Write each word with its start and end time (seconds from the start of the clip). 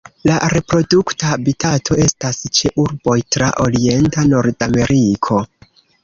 La 0.27 0.35
reprodukta 0.51 1.27
habitato 1.33 1.97
estas 2.05 2.39
ĉe 2.59 2.71
urboj 2.83 3.15
tra 3.35 3.49
orienta 3.65 4.23
Nordameriko. 4.31 5.39